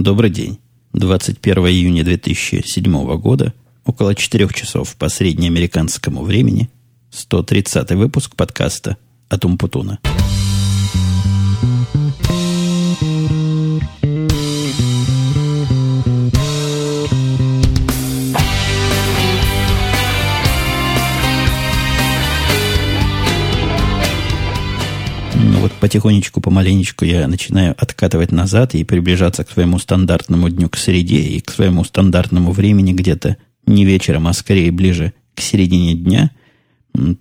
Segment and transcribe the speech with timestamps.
[0.00, 0.58] Добрый день.
[0.94, 3.52] 21 июня 2007 года,
[3.84, 6.70] около 4 часов по среднеамериканскому времени,
[7.10, 8.96] 130 выпуск подкаста
[9.28, 9.98] «Атум Путуна».
[25.80, 31.40] Потихонечку, помаленечку я начинаю откатывать назад и приближаться к своему стандартному дню к среде и
[31.40, 36.30] к своему стандартному времени где-то не вечером, а скорее ближе к середине дня.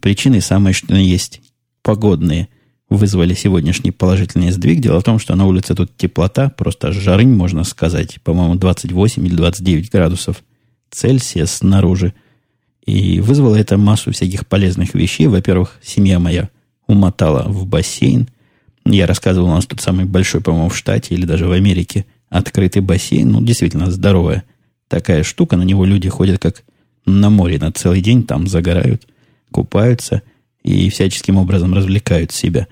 [0.01, 1.41] Причины самые, что есть
[1.81, 2.49] погодные,
[2.89, 4.79] вызвали сегодняшний положительный сдвиг.
[4.79, 9.35] Дело в том, что на улице тут теплота, просто жарынь, можно сказать, по-моему, 28 или
[9.35, 10.43] 29 градусов
[10.91, 12.13] Цельсия снаружи.
[12.85, 15.27] И вызвало это массу всяких полезных вещей.
[15.27, 16.49] Во-первых, семья моя
[16.87, 18.27] умотала в бассейн–
[18.85, 22.81] я рассказывал, у нас тут самый большой, по-моему, в штате или даже в Америке открытый
[22.81, 23.31] бассейн.
[23.31, 24.43] Ну, действительно, здоровая
[24.87, 25.57] такая штука.
[25.57, 26.63] На него люди ходят как
[27.05, 29.07] на море на целый день, там загорают,
[29.51, 30.21] купаются
[30.63, 32.67] и всяческим образом развлекают себя.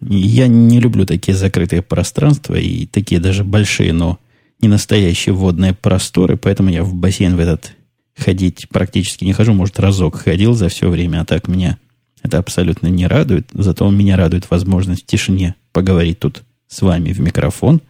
[0.00, 4.18] я не люблю такие закрытые пространства и такие даже большие, но
[4.60, 7.74] не настоящие водные просторы, поэтому я в бассейн в этот
[8.16, 9.52] ходить практически не хожу.
[9.52, 11.78] Может, разок ходил за все время, а так меня
[12.22, 17.20] это абсолютно не радует, зато меня радует возможность в тишине поговорить тут с вами в
[17.20, 17.80] микрофон.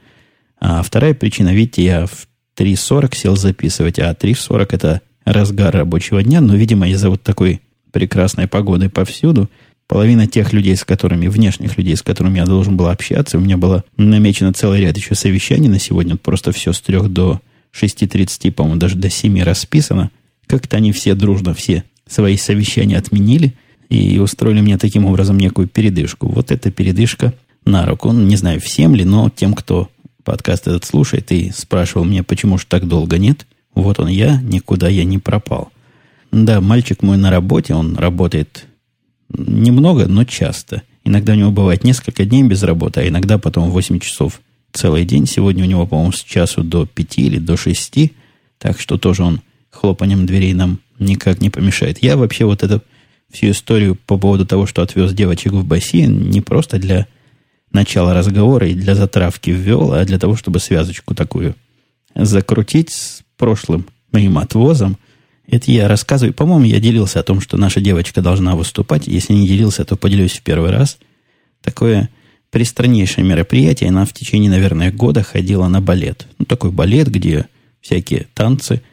[0.60, 6.40] А вторая причина, видите, я в 3.40 сел записывать, а 3.40 это разгар рабочего дня,
[6.40, 7.60] но, видимо, из-за вот такой
[7.92, 9.50] прекрасной погоды повсюду,
[9.86, 13.56] половина тех людей, с которыми, внешних людей, с которыми я должен был общаться, у меня
[13.56, 17.40] было намечено целый ряд еще совещаний на сегодня, просто все с 3 до
[17.72, 20.10] 6.30, по-моему, даже до 7 расписано.
[20.46, 23.54] Как-то они все дружно, все свои совещания отменили–
[23.90, 26.28] и устроили мне таким образом некую передышку.
[26.28, 27.34] Вот эта передышка
[27.66, 28.12] на руку.
[28.12, 29.90] Не знаю, всем ли, но тем, кто
[30.24, 34.88] подкаст этот слушает и спрашивал меня, почему же так долго нет, вот он я, никуда
[34.88, 35.70] я не пропал.
[36.30, 38.66] Да, мальчик мой на работе, он работает
[39.28, 40.82] немного, но часто.
[41.04, 44.40] Иногда у него бывает несколько дней без работы, а иногда потом 8 часов
[44.72, 45.26] целый день.
[45.26, 48.12] Сегодня у него, по-моему, с часу до 5 или до 6,
[48.58, 52.02] так что тоже он хлопанием дверей нам никак не помешает.
[52.02, 52.82] Я вообще вот это
[53.30, 57.06] всю историю по поводу того, что отвез девочек в бассейн, не просто для
[57.72, 61.54] начала разговора и для затравки ввел, а для того, чтобы связочку такую
[62.14, 64.98] закрутить с прошлым моим отвозом.
[65.46, 66.34] Это я рассказываю.
[66.34, 69.06] По-моему, я делился о том, что наша девочка должна выступать.
[69.06, 70.98] Если не делился, то поделюсь в первый раз.
[71.60, 72.08] Такое
[72.50, 73.90] пристраннейшее мероприятие.
[73.90, 76.26] Она в течение, наверное, года ходила на балет.
[76.38, 77.46] Ну, такой балет, где
[77.80, 78.82] всякие танцы–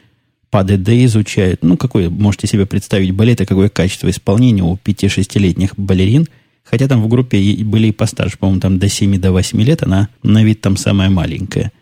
[0.50, 1.62] ПДД изучают.
[1.62, 6.26] Ну, какой, можете себе представить, балет и какое качество исполнения у 5-6-летних балерин.
[6.64, 10.08] Хотя там в группе были и постарше, по-моему, там до 7 до 8 лет, она
[10.22, 11.72] на вид там самая маленькая.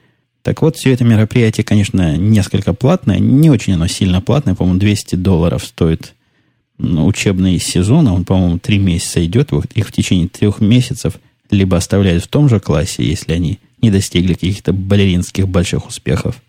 [0.43, 5.17] Так вот, все это мероприятие, конечно, несколько платное, не очень оно сильно платное, по-моему, 200
[5.17, 6.15] долларов стоит
[6.79, 11.15] учебный сезон, а он, по-моему, 3 месяца идет, их в течение трех месяцев
[11.51, 16.41] либо оставляют в том же классе, если они не достигли каких-то балеринских больших успехов,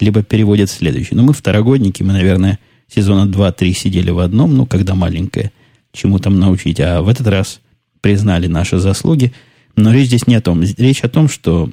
[0.00, 1.14] либо переводят следующий.
[1.14, 5.52] Но мы второгодники, мы, наверное, сезона 2-3 сидели в одном, ну, когда маленькое,
[5.92, 6.80] чему там научить.
[6.80, 7.60] А в этот раз
[8.00, 9.32] признали наши заслуги.
[9.76, 10.62] Но речь здесь не о том.
[10.62, 11.70] Речь о том, что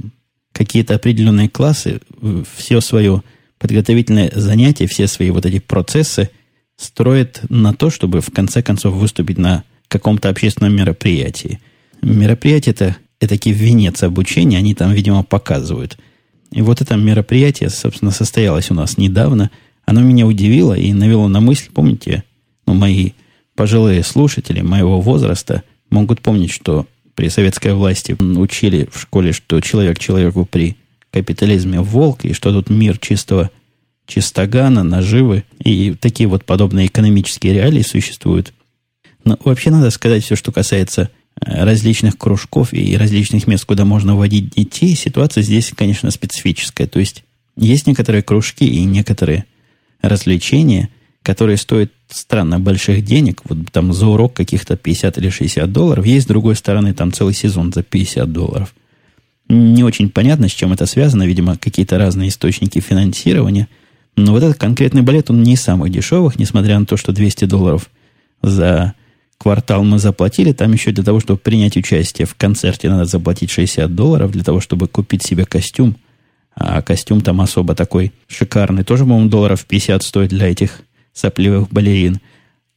[0.52, 2.00] какие-то определенные классы
[2.56, 3.24] все свое
[3.60, 6.30] подготовительное занятие, все свои вот эти процессы
[6.76, 11.60] строят на то, чтобы в конце концов выступить на каком-то общественном мероприятии.
[12.04, 15.98] Мероприятие это, это таки венец обучения, они там, видимо, показывают–
[16.52, 19.52] и вот это мероприятие, собственно, состоялось у нас недавно.
[19.86, 22.24] Оно меня удивило и навело на мысль, помните,
[22.66, 23.12] ну, мои
[23.56, 26.86] пожилые слушатели моего возраста могут помнить, что
[27.16, 30.78] при советской власти учили в школе, что человек человеку при
[31.12, 33.50] капитализме волк, и что тут мир чистого
[34.06, 38.54] чистогана, наживы, и такие вот подобные экономические реалии существуют.
[39.26, 41.10] Но вообще надо сказать все, что касается
[41.42, 46.88] различных кружков и различных мест, куда можно вводить детей, ситуация здесь, конечно, специфическая.
[46.88, 47.24] То есть
[47.56, 49.46] есть некоторые кружки и некоторые
[50.02, 50.90] развлечения,
[51.24, 56.26] которые стоят странно больших денег, вот там за урок каких-то 50 или 60 долларов, есть
[56.26, 58.74] с другой стороны там целый сезон за 50 долларов.
[59.50, 63.68] Не очень понятно, с чем это связано, видимо, какие-то разные источники финансирования.
[64.16, 67.46] Но вот этот конкретный балет, он не из самых дешевых, несмотря на то, что 200
[67.46, 67.90] долларов
[68.42, 68.94] за
[69.38, 70.52] квартал мы заплатили.
[70.52, 74.60] Там еще для того, чтобы принять участие в концерте, надо заплатить 60 долларов для того,
[74.60, 75.96] чтобы купить себе костюм.
[76.56, 78.84] А костюм там особо такой шикарный.
[78.84, 80.82] Тоже, по-моему, долларов 50 стоит для этих
[81.14, 82.20] сопливых балерин.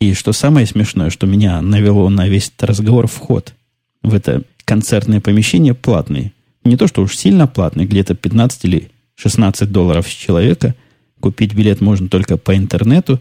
[0.01, 3.55] И что самое смешное, что меня навело на весь этот разговор вход
[4.03, 6.33] в это концертное помещение платный.
[6.65, 10.75] Не то, что уж сильно платный, где-то 15 или 16 долларов с человека.
[11.21, 13.21] Купить билет можно только по интернету,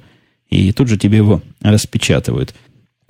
[0.50, 2.56] и тут же тебе его распечатывают.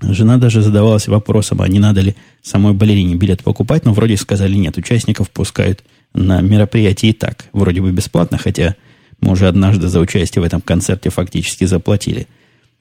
[0.02, 4.56] Жена даже задавалась вопросом, а не надо ли самой балерине билет покупать, но вроде сказали
[4.56, 8.76] нет, участников пускают на мероприятие и так, вроде бы бесплатно, хотя
[9.22, 12.28] мы уже однажды за участие в этом концерте фактически заплатили.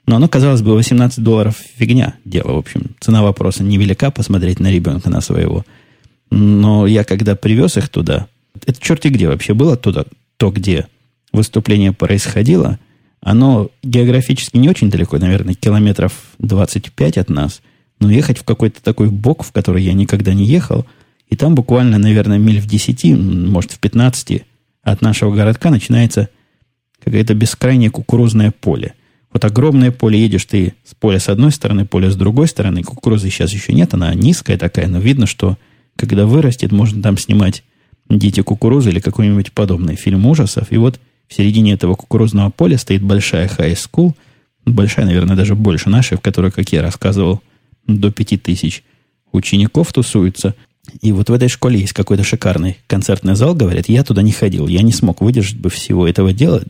[0.05, 2.95] Но оно, казалось бы, 18 долларов фигня дело, в общем.
[2.99, 5.65] Цена вопроса невелика, посмотреть на ребенка, на своего.
[6.31, 8.27] Но я когда привез их туда,
[8.65, 10.05] это черти где вообще было туда,
[10.37, 10.87] то, где
[11.31, 12.79] выступление происходило,
[13.21, 17.61] оно географически не очень далеко, наверное, километров 25 от нас,
[17.99, 20.85] но ехать в какой-то такой бок, в который я никогда не ехал,
[21.29, 24.43] и там буквально, наверное, миль в 10, может, в 15
[24.83, 26.29] от нашего городка начинается
[27.03, 28.93] какое-то бескрайнее кукурузное поле.
[29.31, 32.83] Вот огромное поле, едешь ты с поля с одной стороны, поле с другой стороны.
[32.83, 35.57] Кукурузы сейчас еще нет, она низкая такая, но видно, что
[35.95, 37.63] когда вырастет, можно там снимать
[38.09, 40.71] «Дети кукурузы» или какой-нибудь подобный фильм ужасов.
[40.71, 44.15] И вот в середине этого кукурузного поля стоит большая хай-скул,
[44.65, 47.41] большая, наверное, даже больше нашей, в которой, как я рассказывал,
[47.85, 48.83] до пяти тысяч
[49.31, 50.55] учеников тусуются.
[51.01, 54.67] И вот в этой школе есть какой-то шикарный концертный зал, говорят, я туда не ходил,
[54.67, 56.63] я не смог выдержать бы всего этого дела.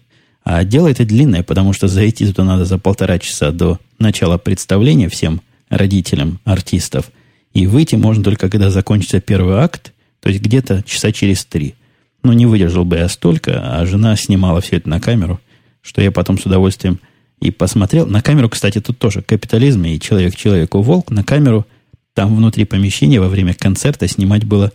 [0.44, 5.08] А дело это длинное, потому что зайти туда надо за полтора часа до начала представления
[5.08, 7.12] всем родителям артистов.
[7.54, 11.76] И выйти можно только, когда закончится первый акт, то есть где-то часа через три.
[12.24, 15.40] Ну, не выдержал бы я столько, а жена снимала все это на камеру,
[15.82, 17.00] что я потом с удовольствием
[17.42, 18.06] и посмотрел.
[18.06, 21.12] На камеру, кстати, тут тоже капитализм и человек человеку волк.
[21.12, 21.66] На камеру–
[22.20, 24.74] там внутри помещения во время концерта снимать было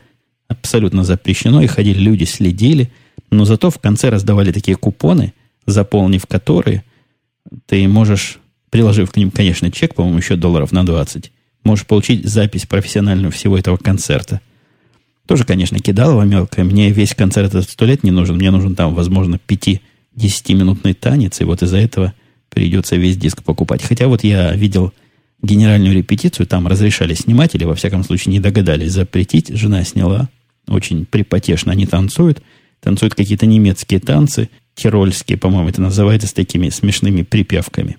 [0.48, 2.90] абсолютно запрещено, и ходили люди, следили,
[3.30, 5.34] но зато в конце раздавали такие купоны,
[5.66, 6.84] заполнив которые
[7.66, 8.38] ты можешь,
[8.70, 11.32] приложив к ним, конечно, чек, по-моему, еще долларов на 20,
[11.64, 14.40] можешь получить запись профессиональную всего этого концерта.
[15.26, 16.64] Тоже, конечно, кидалово мелкое.
[16.64, 18.36] Мне весь концерт этот сто лет не нужен.
[18.36, 22.12] Мне нужен там, возможно, 5-10-минутный танец, и вот из-за этого
[22.50, 23.82] придется весь диск покупать.
[23.82, 24.92] Хотя вот я видел
[25.40, 29.48] генеральную репетицию там разрешали снимать, или, во всяком случае, не догадались запретить.
[29.48, 30.28] Жена сняла.
[30.68, 32.42] Очень припотешно они танцуют.
[32.80, 37.96] Танцуют какие-то немецкие танцы, тирольские, по-моему, это называется, с такими смешными припевками.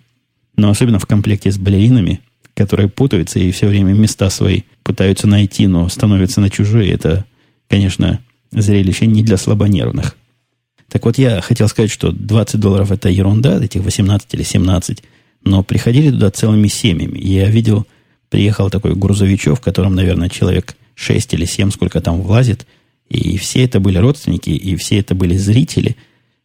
[0.57, 2.21] Но особенно в комплекте с балеринами,
[2.55, 6.91] которые путаются и все время места свои пытаются найти, но становятся на чужие.
[6.91, 7.25] Это,
[7.69, 8.19] конечно,
[8.51, 10.15] зрелище не для слабонервных.
[10.89, 15.03] Так вот, я хотел сказать, что 20 долларов это ерунда, этих 18 или 17–
[15.45, 17.19] но приходили туда целыми семьями.
[17.19, 17.85] Я видел,
[18.29, 22.65] приехал такой грузовичок, в котором, наверное, человек 6 или 7, сколько там влазит,
[23.07, 25.95] и все это были родственники, и все это были зрители.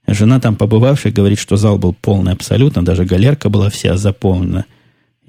[0.06, 4.66] Жена там побывавшая говорит, что зал был полный абсолютно, даже галерка была вся заполнена.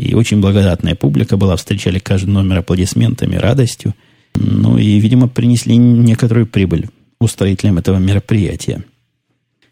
[0.02, 3.94] И очень благодатная публика была, встречали каждый номер аплодисментами, радостью.
[4.34, 6.90] Ну и, видимо, принесли некоторую прибыль
[7.20, 8.84] устроителям этого мероприятия.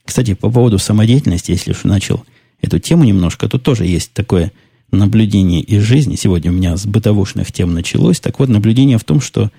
[0.05, 2.23] Кстати, по поводу самодеятельности, если уж начал
[2.61, 4.51] эту тему немножко, тут тоже есть такое
[4.91, 6.15] наблюдение из жизни.
[6.15, 8.19] Сегодня у меня с бытовушных тем началось.
[8.19, 9.49] Так вот, наблюдение в том, что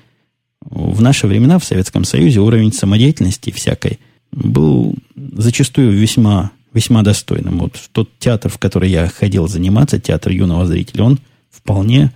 [0.61, 3.99] в наши времена в Советском Союзе уровень самодеятельности всякой
[4.31, 7.59] был зачастую весьма, весьма достойным.
[7.59, 11.19] Вот тот театр, в который я ходил заниматься, театр юного зрителя, он
[11.51, 12.13] вполне,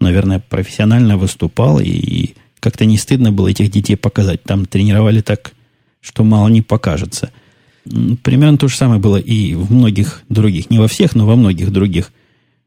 [0.00, 4.42] наверное, профессионально выступал, и как-то не стыдно было этих детей показать.
[4.42, 5.52] Там тренировали так,
[6.00, 7.30] что мало не покажется–
[8.22, 11.72] Примерно то же самое было и в многих других, не во всех, но во многих
[11.72, 12.12] других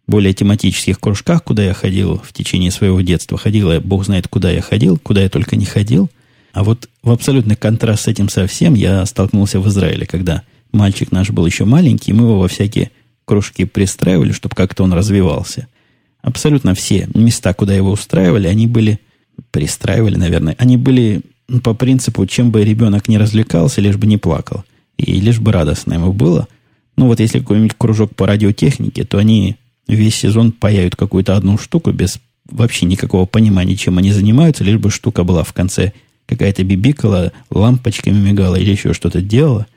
[0.07, 3.37] более тематических кружках, куда я ходил в течение своего детства.
[3.37, 6.09] Ходил я, бог знает, куда я ходил, куда я только не ходил.
[6.53, 11.29] А вот в абсолютный контраст с этим совсем я столкнулся в Израиле, когда мальчик наш
[11.29, 12.91] был еще маленький, мы его во всякие
[13.25, 15.67] кружки пристраивали, чтобы как-то он развивался.
[16.21, 18.99] Абсолютно все места, куда его устраивали, они были,
[19.51, 21.21] пристраивали, наверное, они были
[21.63, 24.63] по принципу, чем бы ребенок не развлекался, лишь бы не плакал
[24.97, 26.47] и лишь бы радостно ему было.
[26.95, 31.91] Ну вот если какой-нибудь кружок по радиотехнике, то они весь сезон паяют какую-то одну штуку
[31.91, 35.93] без вообще никакого понимания, чем они занимаются, лишь бы штука была в конце
[36.25, 39.67] какая-то бибикала, лампочками мигала или еще что-то делала.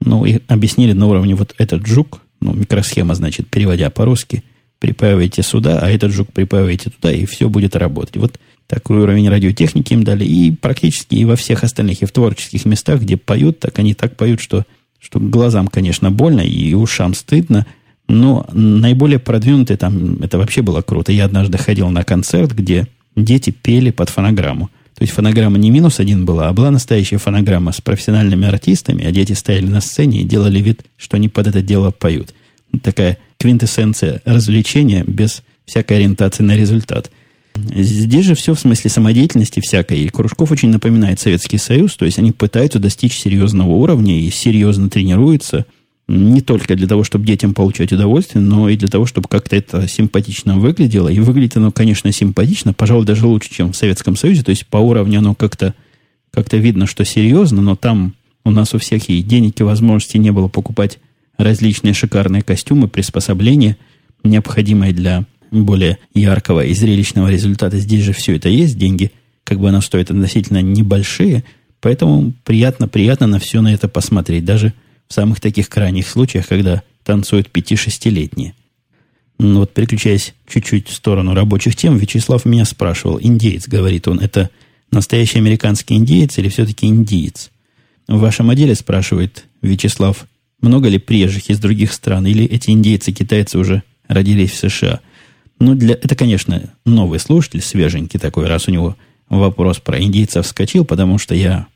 [0.00, 4.44] Ну, и объяснили на уровне вот этот жук, ну, микросхема, значит, переводя по-русски,
[4.78, 8.16] припаиваете сюда, а этот жук припаиваете туда, и все будет работать.
[8.16, 10.24] Вот такой уровень радиотехники им дали.
[10.24, 14.16] И практически и во всех остальных, и в творческих местах, где поют, так они так
[14.16, 14.64] поют, что,
[14.98, 17.66] что глазам, конечно, больно, и ушам стыдно.
[18.08, 21.12] Но наиболее продвинутые там, это вообще было круто.
[21.12, 22.86] Я однажды ходил на концерт, где
[23.16, 24.70] дети пели под фонограмму.
[24.96, 29.12] То есть фонограмма не минус один была, а была настоящая фонограмма с профессиональными артистами, а
[29.12, 32.32] дети стояли на сцене и делали вид, что они под это дело поют.
[32.82, 37.10] Такая квинтэссенция развлечения без всякой ориентации на результат–
[37.74, 40.00] Здесь же все в смысле самодеятельности всякой.
[40.00, 44.90] И Кружков очень напоминает Советский Союз, то есть они пытаются достичь серьезного уровня и серьезно
[44.90, 45.66] тренируются
[46.08, 49.88] не только для того, чтобы детям получать удовольствие, но и для того, чтобы как-то это
[49.88, 51.08] симпатично выглядело.
[51.08, 54.44] И выглядит оно, конечно, симпатично, пожалуй, даже лучше, чем в Советском Союзе.
[54.44, 55.74] То есть по уровню оно как-то
[56.30, 60.30] как видно, что серьезно, но там у нас у всех и денег, и возможности не
[60.30, 60.98] было покупать
[61.38, 63.76] различные шикарные костюмы, приспособления,
[64.22, 67.78] необходимые для более яркого и зрелищного результата.
[67.78, 69.12] Здесь же все это есть, деньги,
[69.44, 71.44] как бы оно стоит относительно небольшие,
[71.80, 74.74] поэтому приятно-приятно на все на это посмотреть, даже
[75.08, 78.54] в самых таких крайних случаях, когда танцуют пяти-шестилетние.
[79.38, 84.50] Ну, вот переключаясь чуть-чуть в сторону рабочих тем, Вячеслав меня спрашивал, индеец, говорит он, это
[84.90, 87.50] настоящий американский индеец или все-таки индиец?
[88.08, 90.26] В вашем отделе, спрашивает Вячеслав,
[90.60, 95.00] много ли приезжих из других стран, или эти индейцы-китайцы уже родились в США?
[95.58, 98.96] Ну, для, это, конечно, новый слушатель, свеженький такой, раз у него
[99.28, 101.66] вопрос про индейцев вскочил, потому что я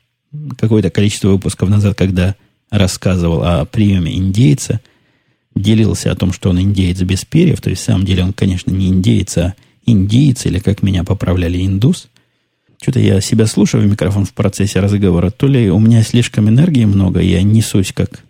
[0.57, 2.35] какое-то количество выпусков назад, когда
[2.71, 4.81] рассказывал о приеме индейца,
[5.55, 8.71] делился о том, что он индеец без перьев, то есть, в самом деле, он, конечно,
[8.71, 9.53] не индеец, а
[9.85, 12.07] индеец, или, как меня поправляли, индус.
[12.81, 16.85] Что-то я себя слушаю в микрофон в процессе разговора, то ли у меня слишком энергии
[16.85, 18.23] много, я несусь как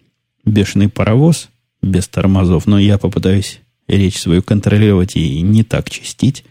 [0.44, 1.50] бешеный паровоз
[1.82, 6.44] без тормозов, но я попытаюсь речь свою контролировать и не так чистить,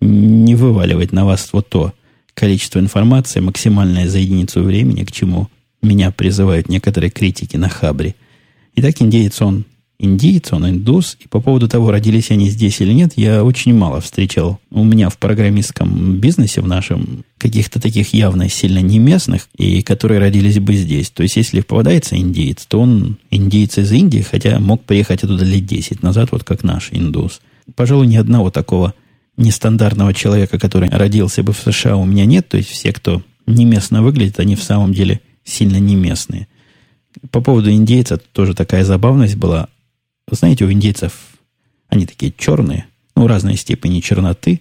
[0.00, 1.92] не вываливать на вас вот то
[2.34, 5.48] количество информации, максимальное за единицу времени, к чему
[5.84, 8.14] меня призывают некоторые критики на Хабре.
[8.76, 9.64] Итак, индеец он
[9.98, 11.16] индиец, он индус.
[11.20, 15.08] И по поводу того, родились они здесь или нет, я очень мало встречал у меня
[15.08, 20.74] в программистском бизнесе, в нашем, каких-то таких явно сильно не местных, и которые родились бы
[20.74, 21.10] здесь.
[21.10, 25.66] То есть, если попадается индиец, то он индиец из Индии, хотя мог приехать оттуда лет
[25.66, 27.40] 10 назад, вот как наш индус.
[27.74, 28.94] Пожалуй, ни одного такого
[29.36, 32.48] нестандартного человека, который родился бы в США, у меня нет.
[32.48, 36.48] То есть, все, кто не местно выглядит, они в самом деле сильно не местные.
[37.30, 39.68] По поводу индейца тоже такая забавность была.
[40.30, 41.12] Знаете, у индейцев
[41.88, 44.60] они такие черные, ну, разной степени черноты,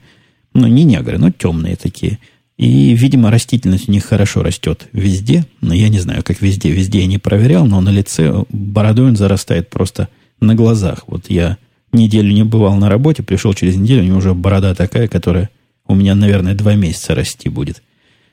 [0.54, 2.20] но не негры, но темные такие.
[2.58, 5.46] И, видимо, растительность у них хорошо растет везде.
[5.62, 6.70] Но я не знаю, как везде.
[6.70, 10.10] Везде я не проверял, но на лице бородой он зарастает просто
[10.40, 11.06] на глазах.
[11.08, 11.58] Вот я
[11.92, 15.50] неделю не бывал на работе, пришел через неделю, у него уже борода такая, которая
[15.88, 17.82] у меня, наверное, два месяца расти будет.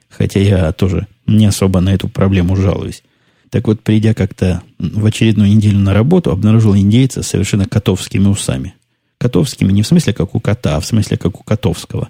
[0.08, 3.02] Хотя я тоже не особо на эту проблему жалуюсь.
[3.50, 8.74] Так вот, придя как-то в очередную неделю на работу, обнаружил индейца с совершенно котовскими усами.
[9.18, 12.08] Котовскими не в смысле как у кота, а в смысле как у Котовского,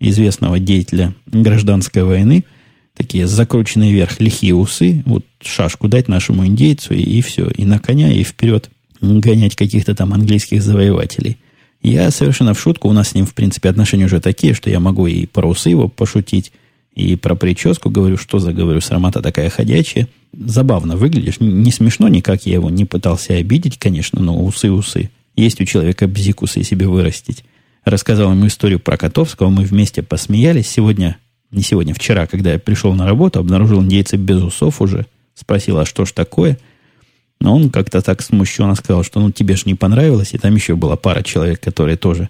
[0.00, 2.44] известного деятеля гражданской войны.
[2.94, 5.02] Такие закрученные вверх лихие усы.
[5.04, 7.48] Вот шашку дать нашему индейцу, и, и все.
[7.48, 11.38] И на коня, и вперед гонять каких-то там английских завоевателей.
[11.82, 14.80] Я совершенно в шутку, у нас с ним, в принципе, отношения уже такие, что я
[14.80, 16.52] могу и про усы его пошутить,
[16.98, 20.08] и про прическу говорю, что за, говорю, срамота такая ходячая.
[20.32, 21.38] Забавно выглядишь.
[21.38, 25.10] Не смешно никак, я его не пытался обидеть, конечно, но усы-усы.
[25.36, 27.44] Есть у человека бзикусы себе вырастить.
[27.84, 30.68] Рассказал ему историю про Котовского, мы вместе посмеялись.
[30.68, 31.18] Сегодня,
[31.52, 35.06] не сегодня, вчера, когда я пришел на работу, обнаружил индейца без усов уже.
[35.34, 36.58] Спросил, а что ж такое?
[37.40, 40.34] Но он как-то так смущенно сказал, что ну тебе ж не понравилось.
[40.34, 42.28] И там еще была пара человек, которые тоже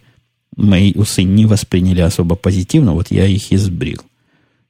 [0.56, 2.92] мои усы не восприняли особо позитивно.
[2.92, 4.02] Вот я их избрил.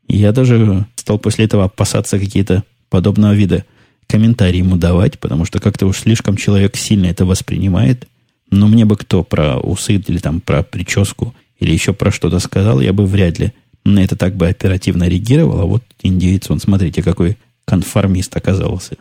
[0.08, 3.64] Я даже стал после этого опасаться какие-то подобного вида
[4.06, 8.08] комментарии ему давать, потому что как-то уж слишком человек сильно это воспринимает.
[8.50, 12.80] Но мне бы кто про усы или там про прическу или еще про что-то сказал,
[12.80, 13.52] я бы вряд ли
[13.84, 15.60] на это так бы оперативно реагировал.
[15.60, 17.36] А вот индейец, он, смотрите, какой
[17.66, 18.96] конформист оказался.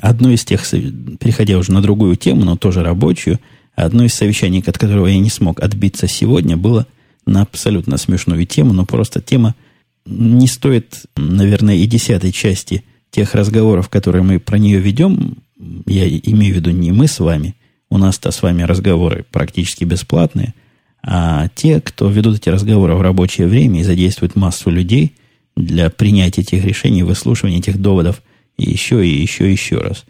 [0.00, 3.38] Одно из тех, переходя уже на другую тему, но тоже рабочую,
[3.76, 6.86] одно из совещаний, от которого я не смог отбиться сегодня, было
[7.26, 9.54] на абсолютно смешную тему, но просто тема–
[10.08, 15.38] не стоит, наверное, и десятой части тех разговоров, которые мы про нее ведем.
[15.86, 17.54] Я имею в виду не мы с вами.
[17.90, 20.54] У нас-то с вами разговоры практически бесплатные.
[21.02, 25.14] А те, кто ведут эти разговоры в рабочее время и задействуют массу людей
[25.56, 28.22] для принятия этих решений, выслушивания этих доводов
[28.56, 30.04] еще, и еще, и еще раз.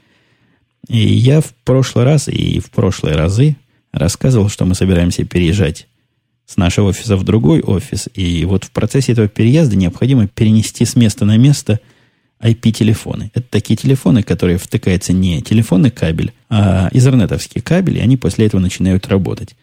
[0.89, 3.57] И я в прошлый раз и в прошлые разы
[3.93, 5.88] рассказывал, что мы собираемся переезжать
[6.49, 8.09] с нашего офиса в другой офис.
[8.15, 11.79] И вот в процессе этого переезда необходимо перенести с места на место
[12.41, 13.31] IP-телефоны.
[13.35, 18.61] Это такие телефоны, которые втыкается не телефонный кабель, а изернетовский кабель, и они после этого
[18.61, 19.57] начинают работать.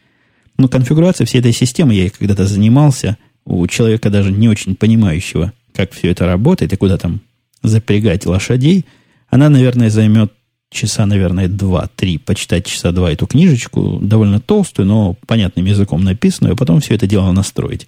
[0.57, 5.91] Но конфигурация всей этой системы, я когда-то занимался, у человека даже не очень понимающего, как
[5.91, 7.19] все это работает и куда там
[7.63, 8.85] запрягать лошадей,
[9.27, 10.31] она, наверное, займет
[10.75, 16.55] часа, наверное, два-три почитать часа два эту книжечку, довольно толстую, но понятным языком написанную, а
[16.55, 17.87] потом все это дело настроить.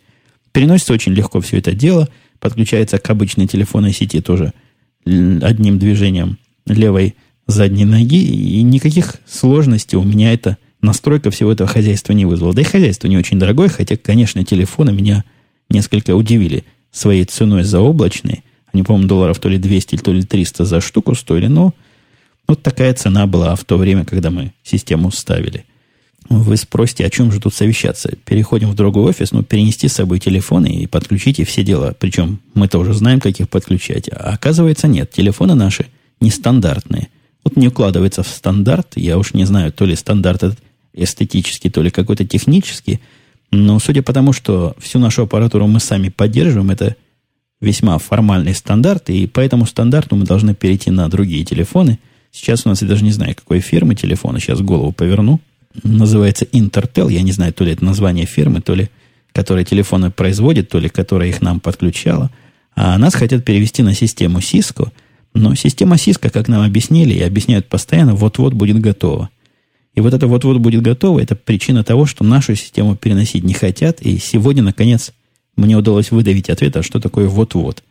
[0.51, 4.53] Переносится очень легко все это дело, подключается к обычной телефонной сети тоже
[5.05, 7.15] одним движением левой
[7.45, 12.53] задней ноги, и никаких сложностей у меня эта настройка всего этого хозяйства не вызвала.
[12.53, 15.23] Да и хозяйство не очень дорогое, хотя, конечно, телефоны меня
[15.69, 18.43] несколько удивили своей ценой заоблачной.
[18.73, 21.73] Они, по-моему, долларов то ли 200, то ли 300 за штуку стоили, но
[22.47, 25.65] вот такая цена была в то время, когда мы систему ставили.
[26.29, 28.13] Вы спросите, о чем же тут совещаться?
[28.25, 31.95] Переходим в другой офис, ну, перенести с собой телефоны и подключите все дела.
[31.97, 34.09] Причем мы тоже знаем, как их подключать.
[34.09, 35.11] А оказывается, нет.
[35.11, 35.87] Телефоны наши
[36.19, 37.07] нестандартные.
[37.43, 38.93] Вот не укладывается в стандарт.
[38.95, 40.59] Я уж не знаю, то ли стандарт этот
[40.93, 42.99] эстетический, то ли какой-то технический.
[43.51, 46.97] Но судя по тому, что всю нашу аппаратуру мы сами поддерживаем, это
[47.61, 51.99] весьма формальный стандарт, и по этому стандарту мы должны перейти на другие телефоны.
[52.37, 55.39] Сейчас у нас, я даже не знаю, какой фирмы телефона, сейчас голову поверну.
[55.83, 58.89] Называется Intertel, я не знаю, то ли это название фирмы, то ли
[59.31, 62.29] которая телефоны производит, то ли которая их нам подключала.
[62.75, 64.91] А нас хотят перевести на систему Cisco,
[65.33, 69.29] но система Cisco, как нам объяснили и объясняют постоянно, вот-вот будет готова.
[69.95, 73.99] И вот это вот-вот будет готово, это причина того, что нашу систему переносить не хотят.
[74.01, 75.11] И сегодня, наконец,
[75.55, 77.83] мне удалось выдавить ответ, а что такое вот-вот.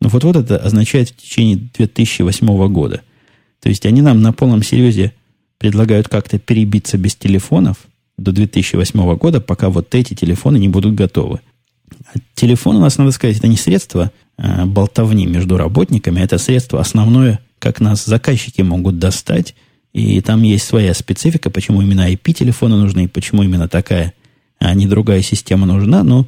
[0.00, 3.02] Но вот-вот это означает в течение 2008 года.
[3.62, 5.12] То есть они нам на полном серьезе
[5.58, 7.78] предлагают как-то перебиться без телефонов
[8.18, 11.40] до 2008 года, пока вот эти телефоны не будут готовы.
[12.06, 16.80] А телефон у нас, надо сказать, это не средство а, болтовни между работниками, это средство
[16.80, 19.54] основное, как нас заказчики могут достать–
[19.92, 24.14] и там есть своя специфика, почему именно IP-телефоны нужны, и почему именно такая,
[24.58, 26.02] а не другая система нужна.
[26.02, 26.26] Но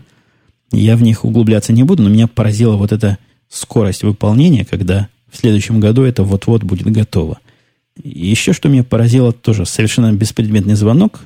[0.70, 5.38] я в них углубляться не буду, но меня поразила вот эта скорость выполнения, когда в
[5.38, 7.38] следующем году это вот-вот будет готово.
[8.02, 11.20] Еще что меня поразило, тоже совершенно беспредметный звонок.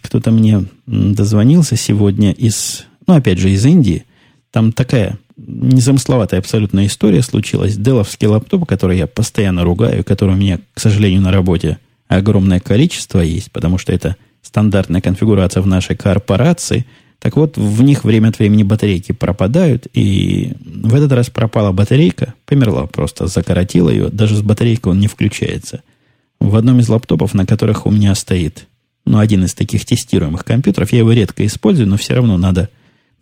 [0.00, 4.04] Кто-то мне дозвонился сегодня из, ну, опять же, из Индии.
[4.50, 7.76] Там такая незамысловатая абсолютная история случилась.
[7.76, 13.20] Деловский лаптоп, который я постоянно ругаю, который у меня, к сожалению, на работе огромное количество
[13.20, 16.84] есть, потому что это стандартная конфигурация в нашей корпорации.
[17.20, 22.34] Так вот, в них время от времени батарейки пропадают, и в этот раз пропала батарейка,
[22.46, 25.82] померла просто, закоротила ее, даже с батарейкой он не включается.
[26.40, 28.66] В одном из лаптопов, на которых у меня стоит,
[29.04, 32.70] ну, один из таких тестируемых компьютеров, я его редко использую, но все равно надо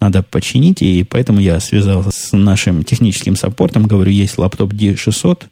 [0.00, 5.46] надо починить, и поэтому я связался с нашим техническим саппортом, говорю, есть лаптоп D600,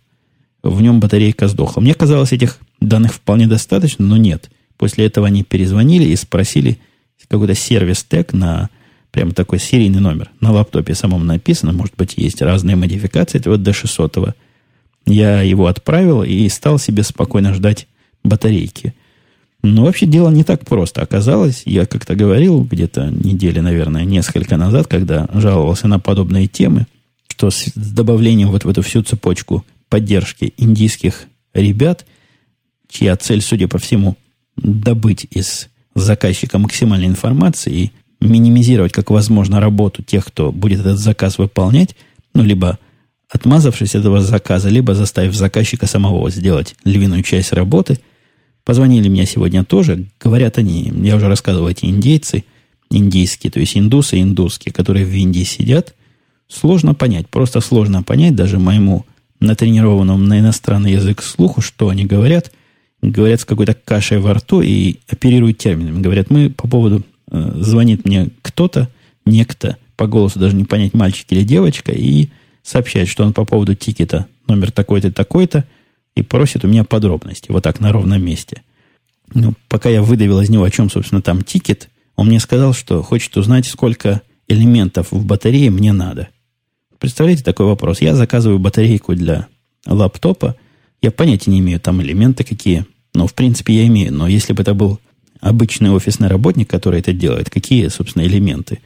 [0.63, 1.81] в нем батарейка сдохла.
[1.81, 4.51] Мне казалось, этих данных вполне достаточно, но нет.
[4.77, 6.79] После этого они перезвонили и спросили
[7.29, 8.71] какой-то сервис-тег на
[9.11, 10.31] прям такой серийный номер.
[10.41, 14.35] На лаптопе самом написано, может быть, есть разные модификации этого D600.
[15.07, 17.87] Я его отправил и стал себе спокойно ждать
[18.23, 18.95] батарейки–
[19.67, 21.03] но вообще дело не так просто.
[21.03, 26.87] Оказалось, я как-то говорил где-то недели, наверное, несколько назад, когда жаловался на подобные темы,
[27.29, 32.07] что с добавлением вот в эту всю цепочку поддержки индийских ребят,
[32.89, 34.17] чья цель, судя по всему,
[34.57, 35.69] добыть из
[36.01, 41.97] заказчика максимальной информации и минимизировать как возможно работу тех, кто будет этот заказ выполнять,
[42.35, 42.79] ну, либо
[43.29, 47.99] отмазавшись от этого заказа, либо заставив заказчика самого сделать львиную часть работы–
[48.67, 50.07] Позвонили мне сегодня тоже.
[50.21, 52.45] Говорят они, я уже рассказывал, эти индейцы,
[52.91, 55.95] индийские, то есть индусы индусские, которые в Индии сидят,
[56.49, 59.07] сложно понять, просто сложно понять даже моему
[59.39, 62.51] натренированному на иностранный язык слуху, что они говорят.
[63.11, 66.03] Говорят с какой-то кашей во рту и оперируют терминами.
[66.03, 67.03] Говорят, мы по поводу...
[67.31, 68.89] Э, звонит мне кто-то,
[69.25, 72.29] некто, по голосу даже не понять, мальчик или девочка, и
[72.63, 75.65] сообщает, что он по поводу тикета номер такой-то, такой-то,
[76.17, 78.63] и просит у меня подробности, вот так на ровном месте.
[79.35, 83.03] Ну, пока я выдавил из него, о чем, собственно, там тикет, он мне сказал, что
[83.03, 86.29] хочет узнать, сколько элементов в батарее мне надо.
[86.99, 88.01] Представляете такой вопрос?
[88.01, 89.47] Я заказываю батарейку для
[89.87, 90.57] лаптопа,
[91.03, 92.87] я понятия не имею, там элементы какие.
[93.17, 95.01] Ну, в принципе, я имею, но если бы это был
[95.41, 98.81] обычный офисный работник, который это делает, какие, собственно, элементы?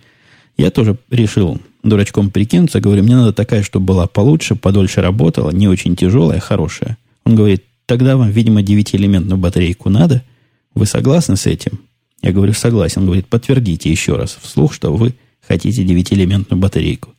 [0.57, 5.67] Я тоже решил дурачком прикинуться, говорю, мне надо такая, чтобы была получше, подольше работала, не
[5.67, 6.97] очень тяжелая, хорошая.
[7.25, 10.23] Он говорит, тогда вам, видимо, 9-элементную батарейку надо.
[10.77, 11.81] Вы согласны с этим?
[12.23, 13.01] Я говорю, согласен.
[13.01, 17.15] Он говорит, подтвердите еще раз вслух, что вы хотите 9-элементную батарейку.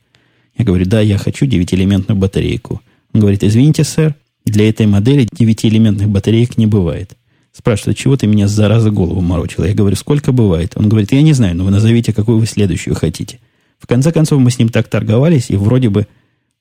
[0.56, 2.80] Я говорю, да, я хочу 9-элементную батарейку.
[3.12, 7.16] Он говорит, извините, сэр, для этой модели 9-элементных батареек не бывает.
[7.52, 9.64] Спрашивает, чего ты меня за раз голову морочил?
[9.64, 10.72] Я говорю, сколько бывает?
[10.74, 13.40] Он говорит, я не знаю, но вы назовите, какую вы следующую хотите.
[13.78, 16.06] В конце концов, мы с ним так торговались, и вроде бы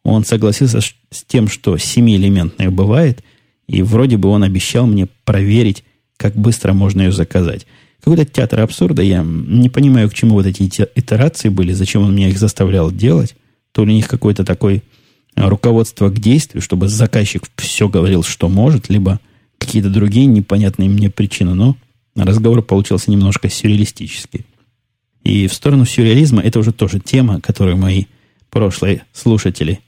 [0.03, 3.23] он согласился с тем, что 7-элементная бывает,
[3.67, 5.85] И вроде бы он обещал мне проверить,
[6.17, 7.65] как быстро можно ее заказать.
[8.03, 9.01] Какой-то театр абсурда.
[9.01, 13.35] Я не понимаю, к чему вот эти итерации были, зачем он меня их заставлял делать.
[13.71, 14.81] То ли у них какое-то такое
[15.35, 19.19] руководство к действию, чтобы заказчик все говорил, что может, либо
[19.57, 21.53] какие-то другие непонятные мне причины.
[21.53, 21.77] Но
[22.15, 24.45] разговор получился немножко сюрреалистический.
[25.23, 28.05] И в сторону сюрреализма это уже тоже тема, которую мои
[28.49, 29.79] прошлые слушатели,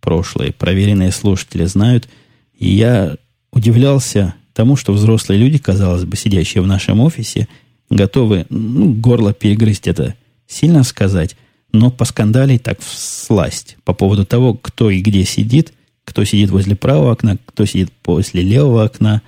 [0.00, 2.08] прошлые проверенные слушатели знают.
[2.58, 3.16] И я
[3.52, 7.48] удивлялся тому, что взрослые люди, казалось бы, сидящие в нашем офисе,
[7.90, 10.14] готовы ну, горло перегрызть это
[10.46, 11.36] сильно сказать,
[11.72, 15.72] но поскандалить так в сласть по поводу того, кто и где сидит,
[16.04, 19.22] кто сидит возле правого окна, кто сидит после левого окна.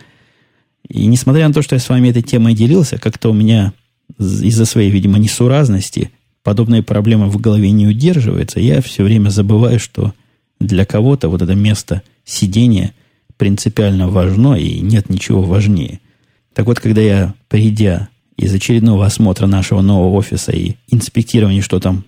[0.89, 3.73] И несмотря на то, что я с вами этой темой делился, как-то у меня
[4.19, 6.11] из-за своей, видимо, несуразности
[6.43, 10.15] подобные проблемы в голове не удерживается, я все время забываю, что
[10.59, 12.95] для кого-то вот это место сидения
[13.37, 16.01] принципиально важно, и нет ничего важнее.
[16.55, 22.05] Так вот, когда я, придя из очередного осмотра нашего нового офиса и инспектирования, что там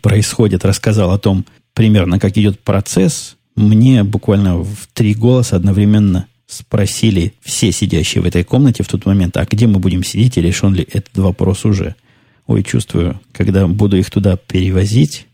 [0.00, 7.34] происходит, рассказал о том примерно, как идет процесс, мне буквально в три голоса одновременно спросили
[7.40, 10.74] все сидящие в этой комнате в тот момент, а где мы будем сидеть и решен
[10.74, 11.94] ли этот вопрос уже.
[12.46, 15.26] Ой, чувствую, когда буду их туда перевозить,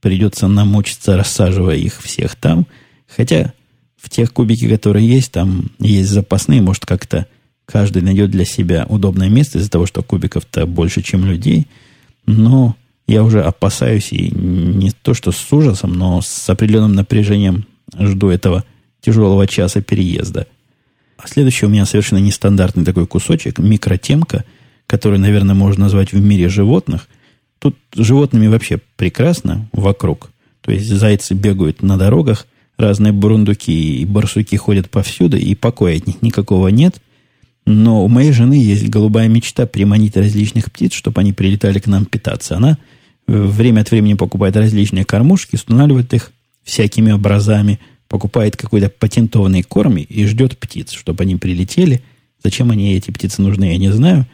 [0.00, 2.66] придется намучиться, рассаживая их всех там.
[3.06, 3.52] Хотя
[3.96, 7.26] в тех кубике, которые есть, там есть запасные, может, как-то
[7.66, 11.66] каждый найдет для себя удобное место из-за того, что кубиков-то больше, чем людей.
[12.26, 12.76] Но
[13.06, 17.66] я уже опасаюсь и не то, что с ужасом, но с определенным напряжением
[17.98, 18.64] жду этого
[19.00, 20.46] тяжелого часа переезда.
[21.18, 24.44] А следующий у меня совершенно нестандартный такой кусочек, микротемка,
[24.86, 27.08] который, наверное, можно назвать в мире животных.
[27.58, 30.30] Тут животными вообще прекрасно вокруг.
[30.60, 32.46] То есть зайцы бегают на дорогах,
[32.78, 37.00] разные бурундуки и барсуки ходят повсюду, и покоя от них никакого нет.
[37.66, 42.04] Но у моей жены есть голубая мечта приманить различных птиц, чтобы они прилетали к нам
[42.04, 42.56] питаться.
[42.56, 42.78] Она
[43.26, 46.32] время от времени покупает различные кормушки, устанавливает их
[46.62, 52.02] всякими образами, покупает какой-то патентованный корм и ждет птиц, чтобы они прилетели.
[52.42, 54.26] Зачем они, эти птицы, нужны, я не знаю.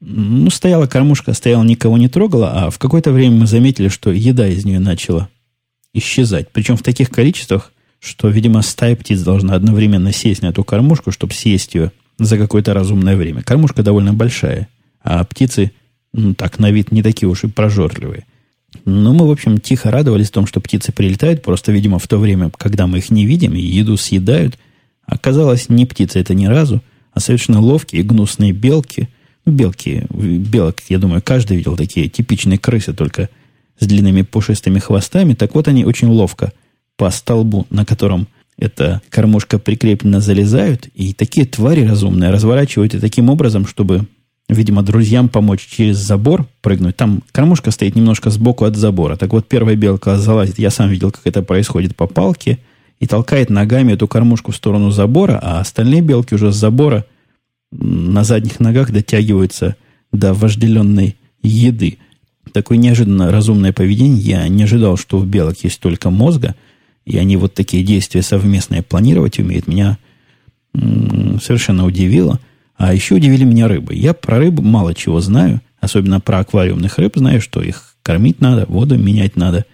[0.00, 4.48] Ну, стояла кормушка, стояла, никого не трогала, а в какое-то время мы заметили, что еда
[4.48, 5.28] из нее начала
[5.94, 6.50] исчезать.
[6.52, 11.32] Причем в таких количествах, что, видимо, стая птиц должна одновременно сесть на эту кормушку, чтобы
[11.34, 13.42] съесть ее за какое-то разумное время.
[13.42, 14.68] Кормушка довольно большая,
[15.02, 15.72] а птицы,
[16.12, 18.26] ну, так, на вид не такие уж и прожорливые.
[18.84, 22.50] Но мы, в общем, тихо радовались том, что птицы прилетают, просто, видимо, в то время,
[22.56, 24.58] когда мы их не видим и еду съедают.
[25.04, 29.08] Оказалось, не птицы это ни разу, а совершенно ловкие гнусные белки.
[29.44, 33.28] Белки, белок, я думаю, каждый видел такие типичные крысы, только–
[33.82, 35.34] с длинными пушистыми хвостами.
[35.34, 36.52] Так вот, они очень ловко
[36.96, 43.28] по столбу, на котором эта кормушка прикреплена, залезают, и такие твари разумные разворачивают и таким
[43.28, 44.06] образом, чтобы,
[44.48, 46.96] видимо, друзьям помочь через забор прыгнуть.
[46.96, 49.16] Там кормушка стоит немножко сбоку от забора.
[49.16, 52.58] Так вот, первая белка залазит, я сам видел, как это происходит по палке,
[53.00, 57.04] и толкает ногами эту кормушку в сторону забора, а остальные белки уже с забора
[57.72, 59.76] на задних ногах дотягиваются
[60.12, 61.98] до вожделенной еды–
[62.52, 64.20] такое неожиданно разумное поведение.
[64.20, 66.54] Я не ожидал, что у белок есть только мозга,
[67.04, 69.66] и они вот такие действия совместные планировать умеют.
[69.66, 69.98] Меня
[70.74, 72.40] совершенно удивило.
[72.82, 73.94] А еще удивили меня рыбы.
[73.94, 77.12] Я про рыб мало чего знаю, особенно про аквариумных рыб.
[77.14, 79.66] Знаю, что их кормить надо, воду менять надо,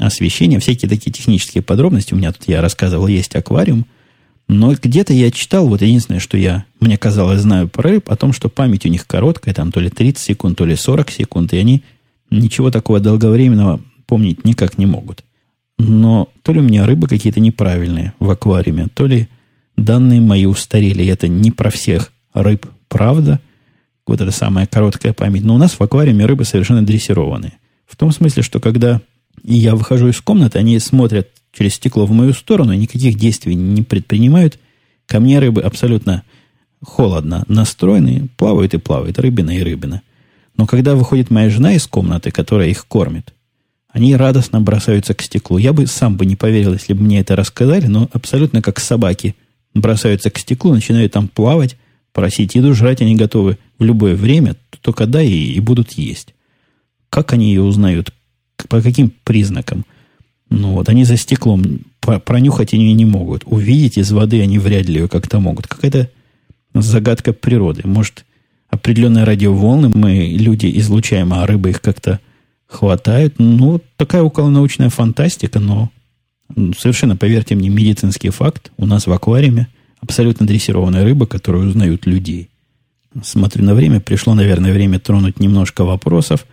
[0.00, 2.12] освещение, всякие такие технические подробности.
[2.12, 3.86] У меня тут, я рассказывал, есть аквариум.
[4.48, 8.32] Но где-то я читал, вот единственное, что я, мне казалось, знаю про рыб, о том,
[8.32, 11.56] что память у них короткая, там то ли 30 секунд, то ли 40 секунд, и
[11.56, 11.84] они
[12.32, 15.22] ничего такого долговременного помнить никак не могут.
[15.78, 19.28] Но то ли у меня рыбы какие-то неправильные в аквариуме, то ли
[19.76, 21.06] данные мои устарели.
[21.06, 23.40] Это не про всех рыб, правда.
[24.06, 25.44] Вот это самая короткая память.
[25.44, 27.54] Но у нас в аквариуме рыбы совершенно дрессированные.
[27.86, 29.00] В том смысле, что когда
[29.42, 34.58] я выхожу из комнаты, они смотрят через стекло в мою сторону никаких действий не предпринимают.
[35.06, 36.22] Ко мне рыбы абсолютно
[36.82, 40.02] холодно настроены, плавают и плавают, рыбина и рыбина.
[40.56, 43.34] Но когда выходит моя жена из комнаты, которая их кормит,
[43.88, 45.58] они радостно бросаются к стеклу.
[45.58, 49.34] Я бы сам бы не поверил, если бы мне это рассказали, но абсолютно как собаки
[49.74, 51.76] бросаются к стеклу, начинают там плавать,
[52.12, 56.34] просить еду, жрать они готовы в любое время, только дай и, и будут есть.
[57.08, 58.12] Как они ее узнают?
[58.68, 59.84] По каким признакам?
[60.50, 63.42] Ну вот, они за стеклом пронюхать они не могут.
[63.44, 65.66] Увидеть из воды они вряд ли ее как-то могут.
[65.66, 66.10] Какая-то
[66.74, 67.82] загадка природы.
[67.84, 68.24] Может,
[68.68, 72.20] определенные радиоволны мы, люди, излучаем, а рыбы их как-то
[72.66, 73.34] хватает.
[73.38, 75.90] Ну, такая околонаучная фантастика, но
[76.76, 78.72] совершенно, поверьте мне, медицинский факт.
[78.76, 79.68] У нас в аквариуме
[80.00, 82.48] абсолютно дрессированная рыба, которую узнают людей.
[83.22, 86.46] Смотрю на время, пришло, наверное, время тронуть немножко вопросов.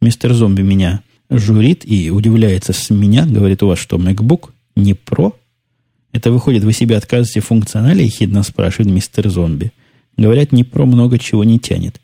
[0.00, 5.34] Мистер Зомби меня журит и удивляется с меня, говорит, у вас что, MacBook не Pro?
[6.12, 9.72] Это выходит, вы себе отказываете в функционале, ехидно спрашивает мистер Зомби.
[10.16, 12.00] Говорят, не Pro много чего не тянет.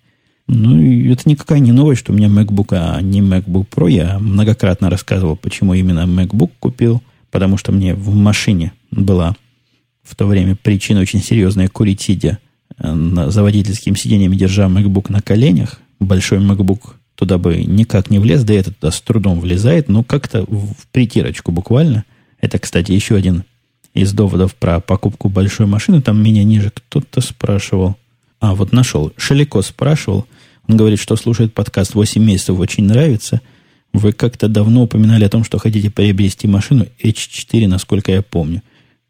[0.48, 3.90] Ну, это никакая не новость, что у меня MacBook, а не MacBook Pro.
[3.90, 9.34] Я многократно рассказывал, почему именно MacBook купил, потому что мне в машине была
[10.02, 12.38] в то время причина очень серьезная курить сидя
[12.78, 15.80] э, за водительским сиденьем, держа MacBook на коленях.
[16.00, 20.44] Большой MacBook туда бы никак не влез, да и этот с трудом влезает, но как-то
[20.44, 22.04] в притирочку буквально.
[22.40, 23.44] Это, кстати, еще один
[23.94, 26.02] из доводов про покупку большой машины.
[26.02, 27.96] Там меня ниже кто-то спрашивал.
[28.40, 29.12] А, вот нашел.
[29.16, 30.26] Шелико спрашивал.
[30.68, 33.40] Он говорит, что слушает подкаст 8 месяцев, очень нравится.
[33.92, 38.62] Вы как-то давно упоминали о том, что хотите приобрести машину H4, насколько я помню.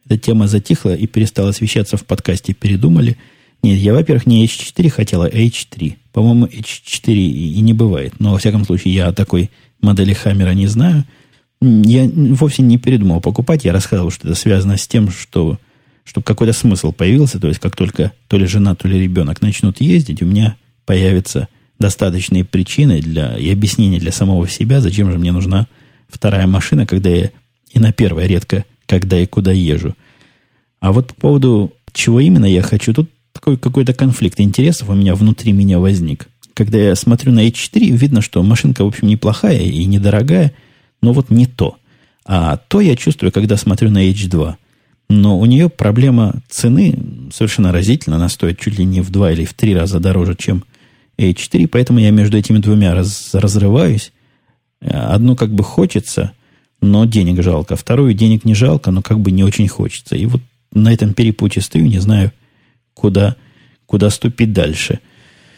[0.07, 2.55] Эта тема затихла и перестала освещаться в подкасте.
[2.55, 3.17] Передумали.
[3.63, 5.97] Нет, я, во-первых, не H4 хотела, а H3.
[6.13, 8.15] По-моему, H4 и не бывает.
[8.19, 11.05] Но, во всяком случае, я о такой модели Хаммера не знаю.
[11.61, 13.65] Я вовсе не передумал покупать.
[13.65, 15.59] Я рассказывал, что это связано с тем, что
[16.05, 17.39] чтобы какой-то смысл появился.
[17.39, 21.49] То есть, как только то ли жена, то ли ребенок начнут ездить, у меня появятся
[21.79, 25.67] достаточные причины для, и объяснения для самого себя, зачем же мне нужна
[26.09, 27.31] вторая машина, когда я
[27.71, 29.95] и на первой редко когда и куда езжу.
[30.81, 35.15] А вот по поводу чего именно я хочу, тут такой какой-то конфликт интересов у меня
[35.15, 36.29] внутри меня возник.
[36.55, 40.53] Когда я смотрю на H4, видно, что машинка, в общем, неплохая и недорогая,
[41.01, 41.77] но вот не то.
[42.25, 44.57] А то я чувствую, когда смотрю на H2.
[45.09, 46.99] Но у нее проблема цены
[47.33, 48.17] совершенно разительна.
[48.17, 50.65] Она стоит чуть ли не в два или в три раза дороже, чем
[51.19, 51.69] H4.
[51.69, 54.13] Поэтому я между этими двумя раз, разрываюсь.
[54.81, 56.33] Одну как бы хочется,
[56.83, 57.77] но денег жалко.
[57.77, 60.17] Вторую денег не жалко, но как бы не очень хочется.
[60.17, 60.43] И вот
[60.73, 62.33] на этом перепуте стою, не знаю,
[62.93, 63.37] куда,
[63.87, 64.99] куда ступить дальше.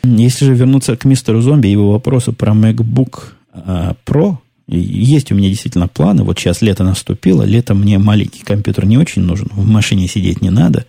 [0.04, 3.20] Если же вернуться к мистеру Зомби и его вопросу про MacBook
[3.52, 6.24] а, Pro, есть у меня действительно планы.
[6.24, 7.42] Вот сейчас лето наступило.
[7.42, 9.48] Летом мне маленький компьютер не очень нужен.
[9.52, 10.84] В машине сидеть не надо.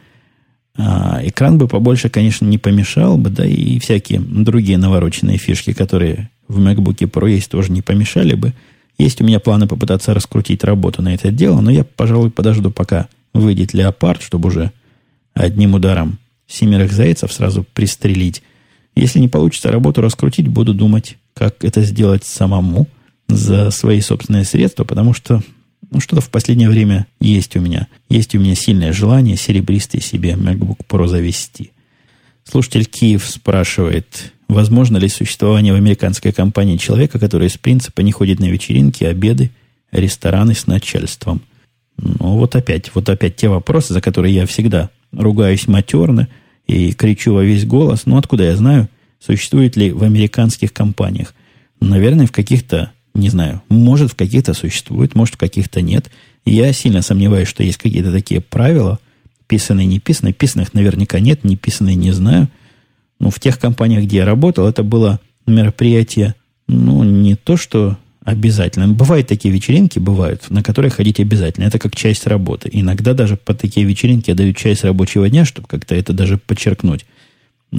[0.78, 6.30] А экран бы побольше, конечно, не помешал бы, да, и всякие другие навороченные фишки, которые
[6.50, 8.54] в MacBook Pro есть, тоже не помешали бы.
[8.97, 13.08] Есть у меня планы попытаться раскрутить работу на это дело, но я, пожалуй, подожду, пока
[13.34, 14.71] выйдет леопард, чтобы уже
[15.34, 18.41] одним ударом семерых зайцев сразу пристрелить.
[18.95, 22.88] Если не получится работу раскрутить, буду думать, как это сделать самому
[23.27, 25.41] за свои собственные средства, потому что
[25.91, 27.88] ну, что-то в последнее время есть у меня.
[28.10, 31.71] Есть у меня сильное желание серебристый себе MacBook Pro завести.
[32.43, 38.39] Слушатель Киев спрашивает, возможно ли существование в американской компании человека, который из принципа не ходит
[38.39, 39.51] на вечеринки, обеды,
[39.91, 41.41] рестораны с начальством.
[41.97, 46.27] Ну, вот опять, вот опять те вопросы, за которые я всегда ругаюсь матерно
[46.67, 48.05] и кричу во весь голос.
[48.05, 51.34] Ну, откуда я знаю, существует ли в американских компаниях?
[51.79, 56.12] Наверное, в каких-то не знаю, может в каких-то существует, может в каких-то нет.
[56.45, 58.99] Я сильно сомневаюсь, что есть какие-то такие правила,
[59.47, 60.34] писанные, не писанные.
[60.34, 62.49] Писанных наверняка нет, не писанные не знаю.
[63.19, 66.36] Но в тех компаниях, где я работал, это было мероприятие,
[66.67, 68.88] ну, не то, что обязательно.
[68.88, 71.65] Бывают такие вечеринки, бывают, на которые ходить обязательно.
[71.65, 72.69] Это как часть работы.
[72.71, 77.06] Иногда даже по такие вечеринки я даю часть рабочего дня, чтобы как-то это даже подчеркнуть.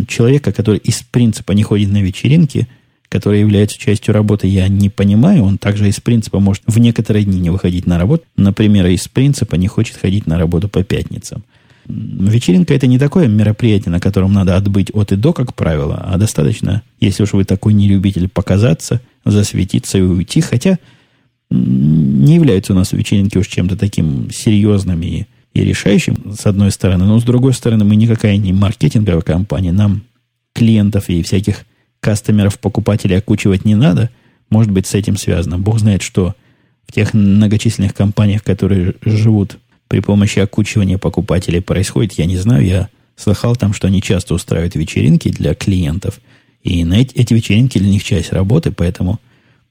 [0.07, 2.69] Человека, который из принципа не ходит на вечеринки–
[3.09, 5.45] который является частью работы, я не понимаю.
[5.45, 8.25] Он также из принципа может в некоторые дни не выходить на работу.
[8.37, 11.45] Например, из принципа не хочет ходить на работу по пятницам.
[11.89, 16.17] Вечеринка это не такое мероприятие, на котором надо отбыть от и до, как правило, а
[16.19, 20.41] достаточно, если уж вы такой нелюбитель, показаться, засветиться и уйти.
[20.41, 20.79] Хотя
[21.51, 27.05] не являются у нас вечеринки уж чем-то таким серьезным и, и решающим, с одной стороны.
[27.05, 29.71] Но с другой стороны, мы никакая не маркетинговая компания.
[29.71, 30.03] Нам
[30.55, 31.67] клиентов и всяких
[32.01, 34.11] кастомеров, покупателей окучивать не надо.
[34.51, 35.59] Может быть, с этим связано.
[35.59, 36.35] Бог знает, что
[36.87, 42.65] в тех многочисленных компаниях, которые живут при помощи окучивания покупателей происходит, я не знаю.
[42.67, 46.21] Я слыхал там, что они часто устраивают вечеринки для клиентов.
[46.63, 49.21] И на эти, эти вечеринки для них часть работы, поэтому,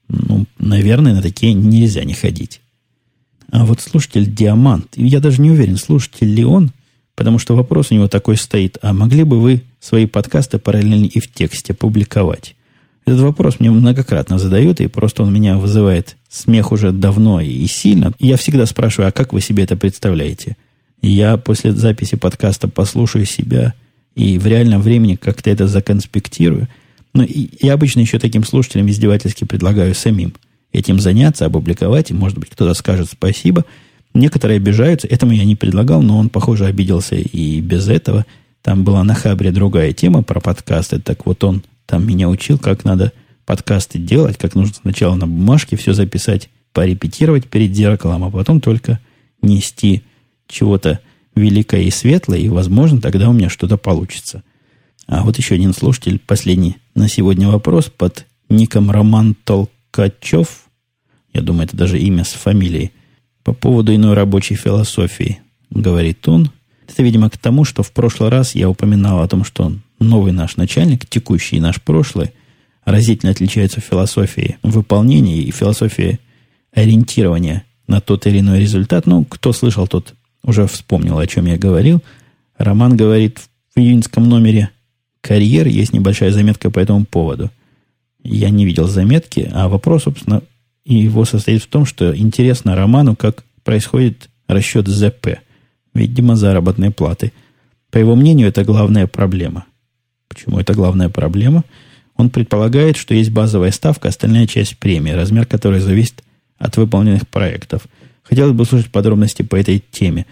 [0.08, 2.60] ну, наверное, на такие нельзя не ходить.
[3.50, 6.72] А вот слушатель Диамант, я даже не уверен, слушатель ли он,
[7.14, 11.20] потому что вопрос у него такой стоит, а могли бы вы свои подкасты параллельно и
[11.20, 12.56] в тексте публиковать?
[13.06, 18.12] Этот вопрос мне многократно задают, и просто он меня вызывает смех уже давно и сильно.
[18.18, 20.56] Я всегда спрашиваю, а как вы себе это представляете?
[21.02, 23.74] я после записи подкаста послушаю себя
[24.14, 26.68] и в реальном времени как-то это законспектирую.
[27.14, 30.34] Ну, и я обычно еще таким слушателям издевательски предлагаю самим
[30.72, 33.64] этим заняться, опубликовать, и, может быть, кто-то скажет спасибо.
[34.14, 35.06] Некоторые обижаются.
[35.06, 38.26] Этому я не предлагал, но он, похоже, обиделся и без этого.
[38.62, 41.00] Там была на Хабре другая тема про подкасты.
[41.00, 43.12] Так вот он там меня учил, как надо
[43.44, 49.00] подкасты делать, как нужно сначала на бумажке все записать, порепетировать перед зеркалом, а потом только
[49.40, 50.02] нести
[50.48, 51.00] чего-то
[51.34, 54.42] великое и светлое, и, возможно, тогда у меня что-то получится.
[55.06, 60.66] А вот еще один слушатель, последний на сегодня вопрос под ником Роман Толкачев.
[61.32, 62.92] Я думаю, это даже имя с фамилией.
[63.44, 65.38] По поводу иной рабочей философии,
[65.70, 66.50] говорит он.
[66.88, 70.56] Это, видимо, к тому, что в прошлый раз я упоминал о том, что новый наш
[70.56, 72.32] начальник, текущий и наш прошлый,
[72.84, 76.20] разительно отличаются философией выполнения и философией
[76.72, 79.06] ориентирования на тот или иной результат.
[79.06, 82.02] Ну, кто слышал, тот уже вспомнил, о чем я говорил.
[82.56, 83.40] Роман говорит
[83.74, 84.70] в июньском номере
[85.20, 87.50] «Карьер» есть небольшая заметка по этому поводу.
[88.22, 90.42] Я не видел заметки, а вопрос, собственно,
[90.84, 95.38] его состоит в том, что интересно Роману, как происходит расчет ЗП,
[95.94, 97.32] видимо, заработной платы.
[97.90, 99.66] По его мнению, это главная проблема.
[100.36, 101.64] Почему это главная проблема?
[102.16, 106.22] Он предполагает, что есть базовая ставка, остальная часть премии, размер которой зависит
[106.58, 107.86] от выполненных проектов.
[108.22, 110.26] Хотелось бы услышать подробности по этой теме.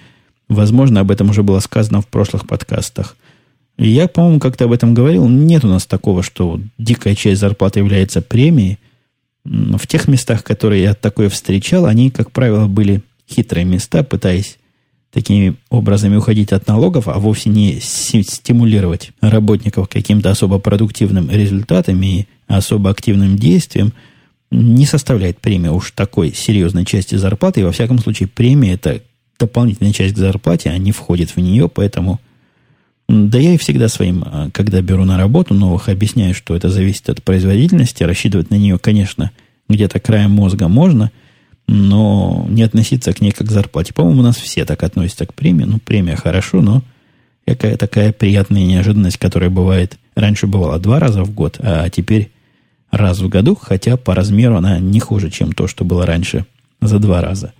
[0.46, 3.16] Возможно, об этом уже было сказано в прошлых подкастах.
[3.78, 5.26] Я, по-моему, как-то об этом говорил.
[5.26, 8.78] Нет у нас такого, что дикая часть зарплаты является премией.
[9.44, 14.58] В тех местах, которые я такое встречал, они, как правило, были хитрые места, пытаясь
[15.14, 22.26] такими образами уходить от налогов, а вовсе не стимулировать работников каким-то особо продуктивным результатом и
[22.48, 23.92] особо активным действием,
[24.50, 27.60] не составляет премия уж такой серьезной части зарплаты.
[27.60, 29.00] И во всяком случае, премия– это
[29.38, 32.20] дополнительная часть к зарплате, а не входит в нее, поэтому
[33.08, 37.08] да я и всегда своим, а, когда беру на работу новых, объясняю, что это зависит
[37.08, 38.02] от производительности.
[38.02, 39.30] Рассчитывать на нее, конечно,
[39.68, 41.10] где-то краем мозга можно,
[41.66, 43.94] но не относиться к ней как к зарплате.
[43.94, 45.64] По-моему, у нас все так относятся к премии.
[45.64, 46.82] Ну, премия хорошо, но
[47.46, 52.30] какая такая приятная неожиданность, которая бывает, раньше бывала два раза в год, а теперь
[52.90, 56.46] раз в году, хотя по размеру она не хуже, чем то, что было раньше
[56.80, 57.52] за два раза.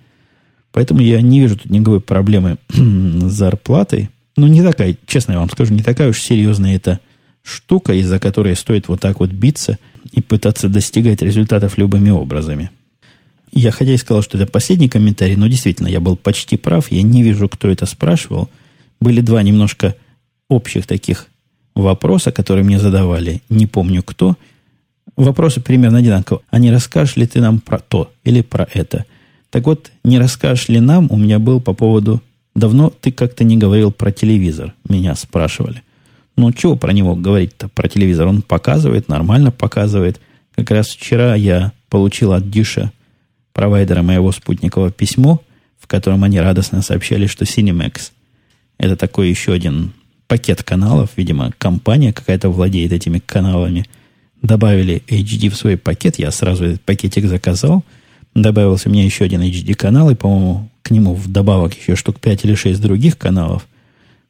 [0.72, 4.10] Поэтому я не вижу тут никакой проблемы с зарплатой.
[4.36, 7.00] Ну, не такая, честно я вам скажу, не такая уж серьезная эта
[7.42, 9.78] штука, из-за которой стоит вот так вот биться
[10.12, 12.70] и пытаться достигать результатов любыми образами.
[13.54, 16.90] Я хотя и сказал, что это последний комментарий, но действительно, я был почти прав.
[16.90, 18.50] Я не вижу, кто это спрашивал.
[19.00, 19.94] Были два немножко
[20.48, 21.28] общих таких
[21.74, 23.42] вопроса, которые мне задавали.
[23.48, 24.36] Не помню кто.
[25.16, 26.42] Вопросы примерно одинаковые.
[26.50, 29.06] А не расскажешь ли ты нам про то или про это?
[29.50, 32.20] Так вот, не расскажешь ли нам, у меня был по поводу
[32.54, 35.82] Давно ты как-то не говорил про телевизор, меня спрашивали.
[36.36, 38.28] Ну, чего про него говорить-то, про телевизор?
[38.28, 40.20] Он показывает, нормально показывает.
[40.54, 42.92] Как раз вчера я получил от Диша,
[43.54, 45.40] провайдера моего спутникового, письмо,
[45.80, 48.10] в котором они радостно сообщали, что Cinemax–
[48.78, 49.92] это такой еще один
[50.26, 53.86] пакет каналов, видимо, компания какая-то владеет этими каналами.
[54.42, 57.84] Добавили HD в свой пакет, я сразу этот пакетик заказал.
[58.34, 62.80] Добавился мне еще один HD-канал, и, по-моему, к нему вдобавок еще штук 5 или 6
[62.80, 63.66] других каналов.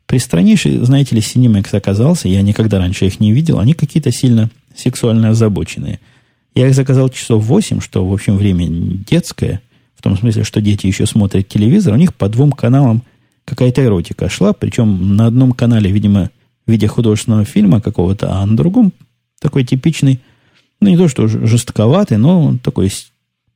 [0.06, 5.30] Пристраннейший, знаете ли, Cinemax оказался, я никогда раньше их не видел, они какие-то сильно сексуально
[5.30, 6.00] озабоченные.
[6.54, 9.60] Я их заказал часов 8, что, в общем, время детское,
[9.96, 13.02] в том смысле, что дети еще смотрят телевизор, у них по двум каналам
[13.44, 16.30] какая-то эротика шла, причем на одном канале, видимо,
[16.66, 18.92] в виде художественного фильма какого-то, а на другом
[19.40, 20.20] такой типичный,
[20.80, 22.90] ну, не то что жестковатый, но такой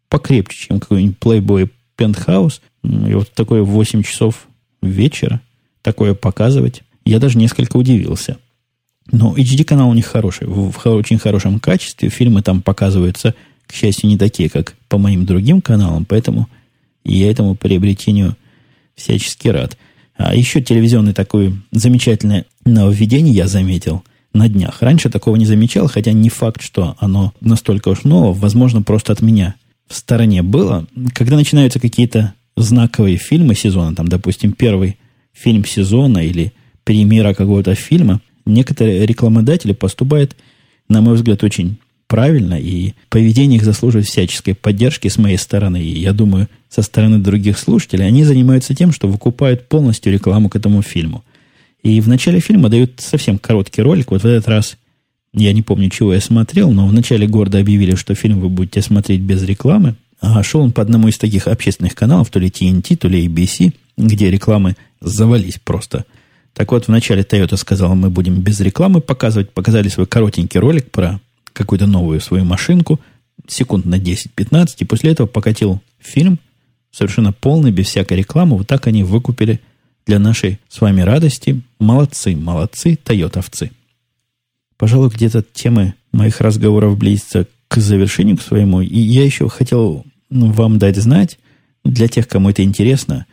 [0.09, 4.49] покрепче, чем какой-нибудь Playboy Penthouse, и вот такое в 8 часов
[4.83, 5.41] вечера
[5.83, 8.39] такое показывать, я даже несколько удивился.
[9.11, 12.09] Но HD-канал у них хороший, в, в очень хорошем качестве.
[12.09, 13.35] Фильмы там показываются,
[13.66, 16.49] к счастью, не такие, как по моим другим каналам, поэтому
[17.05, 18.37] я этому приобретению
[18.94, 19.79] всячески рад.
[20.16, 24.03] А еще телевизионный такое замечательное нововведение я заметил
[24.35, 24.83] на днях.
[24.83, 29.23] Раньше такого не замечал, хотя не факт, что оно настолько уж ново, возможно, просто от
[29.23, 29.55] меня
[29.87, 30.87] в стороне было.
[31.14, 34.99] Когда начинаются какие-то знаковые фильмы сезона, там, допустим, первый
[35.33, 36.53] фильм сезона или
[36.85, 40.37] премьера какого-то фильма, некоторые рекламодатели поступают,
[40.89, 46.01] на мой взгляд, очень правильно, и поведение их заслуживает всяческой поддержки с моей стороны, и
[46.01, 50.83] я думаю, со стороны других слушателей, они занимаются тем, что выкупают полностью рекламу к этому
[50.83, 51.23] фильму.
[51.83, 54.11] И в начале фильма дают совсем короткий ролик.
[54.11, 54.77] Вот в этот раз,
[55.33, 58.83] я не помню, чего я смотрел, но в начале города объявили, что фильм вы будете
[58.83, 59.94] смотреть без рекламы.
[60.21, 63.73] А шел он по одному из таких общественных каналов, то ли TNT, то ли ABC,
[63.96, 66.05] где рекламы завались просто.
[66.59, 69.52] Так вот, вначале Toyota сказала, мы будем без рекламы показывать.
[69.52, 71.21] Показали свой коротенький ролик про
[71.52, 72.98] какую-то новую свою машинку,
[73.46, 76.40] секунд на 10-15, и после этого покатил фильм
[76.90, 78.56] совершенно полный, без всякой рекламы.
[78.56, 79.61] Вот так они выкупили
[80.04, 81.63] для нашей с вами радости.
[81.79, 83.71] Молодцы, молодцы, тойотовцы.
[84.77, 88.81] Пожалуй, где-то темы моих разговоров близится к завершению к своему.
[88.81, 91.38] И я еще хотел ну, вам дать знать,
[91.85, 93.27] для тех, кому это интересно,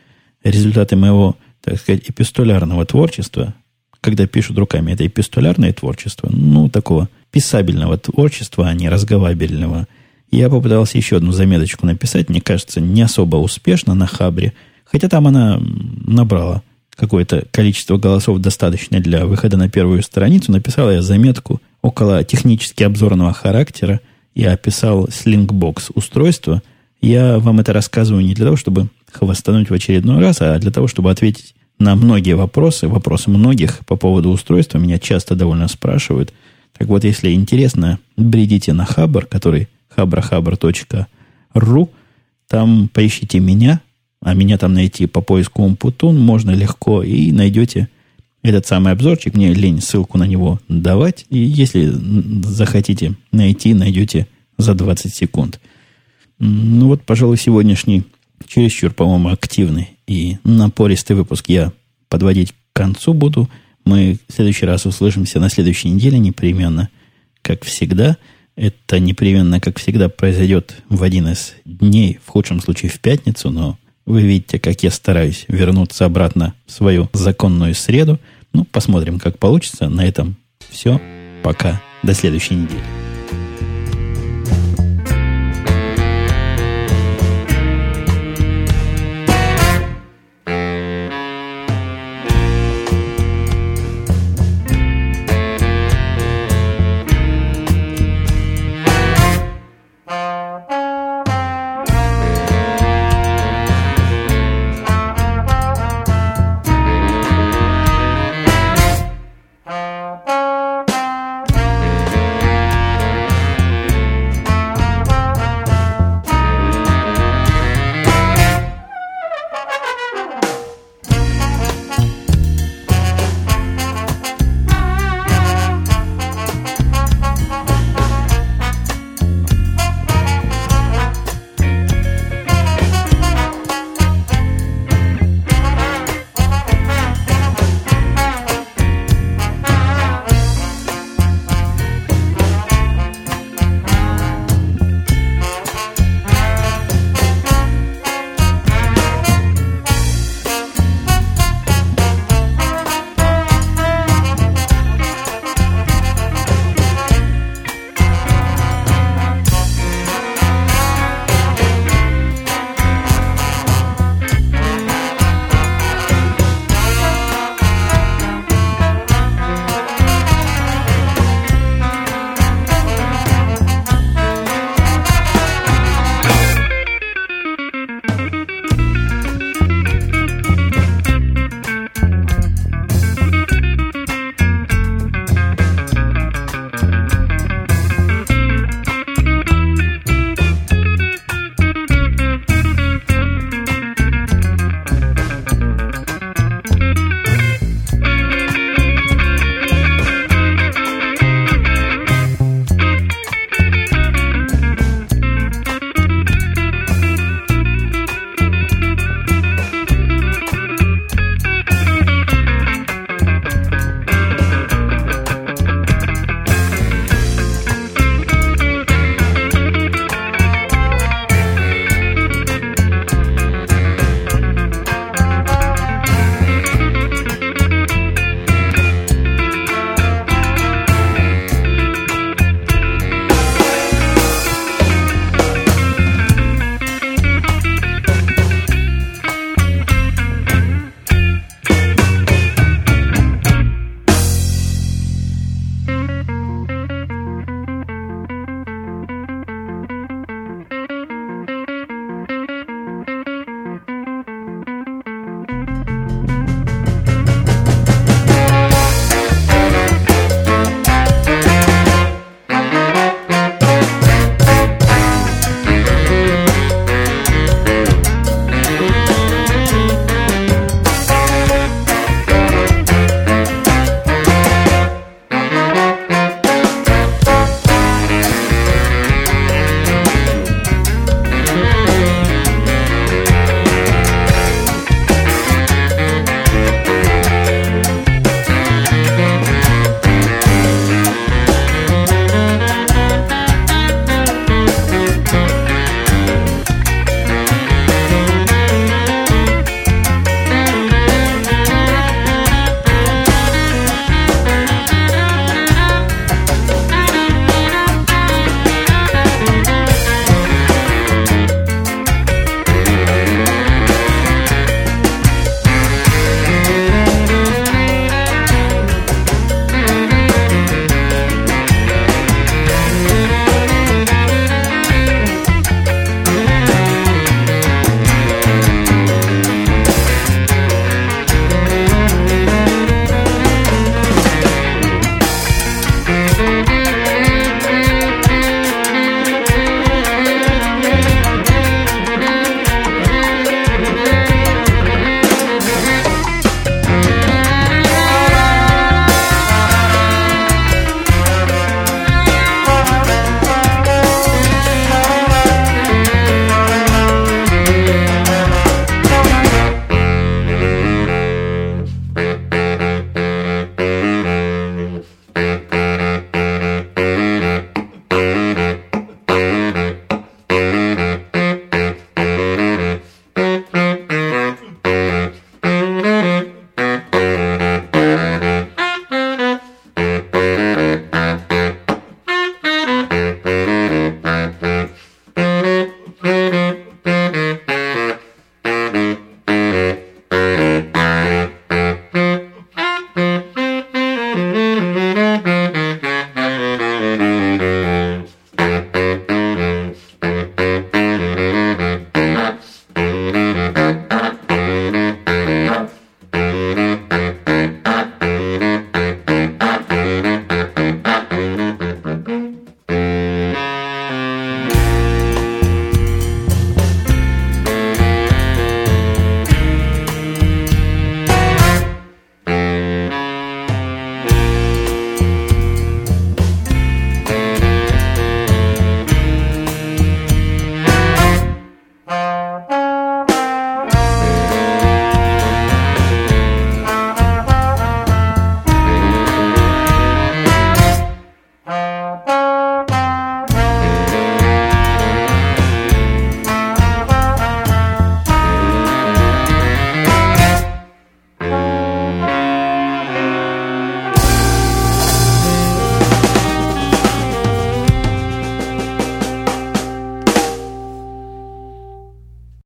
[0.43, 1.36] результаты моего,
[1.66, 3.55] так сказать, эпистолярного творчества,
[3.99, 9.88] когда пишут руками, это эпистолярное творчество, ну, такого писабельного творчества, а не разговабельного.
[10.30, 14.53] Я попытался еще одну заметочку написать, мне кажется, не особо успешно на Хабре,
[14.84, 16.61] хотя там она набрала
[16.95, 20.51] какое-то количество голосов достаточно для выхода на первую страницу.
[20.51, 24.01] Написал я заметку около технически обзорного характера.
[24.36, 26.61] Я описал Slingbox устройство.
[27.01, 30.88] Я вам это рассказываю не для того, чтобы хвостануть в очередной раз, а для того,
[30.88, 34.78] чтобы ответить на многие вопросы, вопросы многих по поводу устройства.
[34.78, 36.34] Меня часто довольно спрашивают.
[36.78, 41.89] Так вот, если интересно, бредите на Хабр, который habrahabr.ru,
[42.47, 43.82] там поищите меня,
[44.22, 47.89] а меня там найти по поиску Умпутун можно легко, и найдете
[48.41, 49.34] этот самый обзорчик.
[49.34, 51.26] Мне лень ссылку на него давать.
[51.30, 51.91] И если
[52.43, 55.59] захотите найти, найдете за 20 секунд.
[56.39, 58.03] Ну вот, пожалуй, сегодняшний
[58.47, 61.73] чересчур, по-моему, активный и напористый выпуск я
[62.09, 63.49] подводить к концу буду.
[63.86, 66.89] Мы в следующий раз услышимся на следующей неделе непременно,
[67.41, 68.17] как всегда.
[68.55, 73.77] Это непременно, как всегда, произойдет в один из дней, в худшем случае в пятницу, но
[74.05, 78.19] вы видите, как я стараюсь вернуться обратно в свою законную среду.
[78.53, 79.89] Ну, посмотрим, как получится.
[79.89, 80.38] На этом
[80.69, 81.01] все.
[81.43, 81.81] Пока.
[82.03, 83.14] До следующей недели.